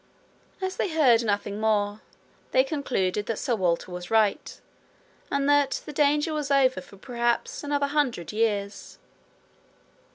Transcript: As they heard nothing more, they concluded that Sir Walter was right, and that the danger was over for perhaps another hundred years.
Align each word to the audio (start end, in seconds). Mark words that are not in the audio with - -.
As 0.63 0.77
they 0.77 0.89
heard 0.89 1.23
nothing 1.23 1.59
more, 1.59 2.01
they 2.53 2.63
concluded 2.63 3.27
that 3.27 3.37
Sir 3.37 3.55
Walter 3.55 3.91
was 3.91 4.09
right, 4.09 4.59
and 5.29 5.47
that 5.47 5.81
the 5.85 5.93
danger 5.93 6.33
was 6.33 6.49
over 6.49 6.81
for 6.81 6.97
perhaps 6.97 7.63
another 7.63 7.85
hundred 7.85 8.31
years. 8.33 8.97